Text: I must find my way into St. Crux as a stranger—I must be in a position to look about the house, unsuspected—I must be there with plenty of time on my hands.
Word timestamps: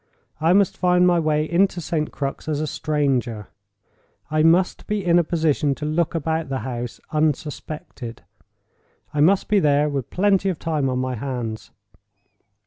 I 0.39 0.51
must 0.53 0.77
find 0.77 1.05
my 1.05 1.19
way 1.19 1.47
into 1.47 1.79
St. 1.79 2.11
Crux 2.11 2.47
as 2.47 2.59
a 2.59 2.65
stranger—I 2.65 4.41
must 4.41 4.87
be 4.87 5.05
in 5.05 5.19
a 5.19 5.23
position 5.23 5.75
to 5.75 5.85
look 5.85 6.15
about 6.15 6.49
the 6.49 6.61
house, 6.61 6.99
unsuspected—I 7.11 9.19
must 9.21 9.47
be 9.47 9.59
there 9.59 9.89
with 9.89 10.09
plenty 10.09 10.49
of 10.49 10.57
time 10.57 10.89
on 10.89 10.97
my 10.97 11.13
hands. 11.13 11.69